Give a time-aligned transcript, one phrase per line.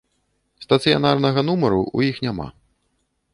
[0.63, 2.47] Стацыянарнага нумару у іх няма.